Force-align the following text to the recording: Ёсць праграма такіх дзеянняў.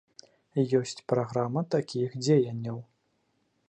Ёсць 0.79 1.03
праграма 1.13 1.65
такіх 1.77 2.19
дзеянняў. 2.25 2.85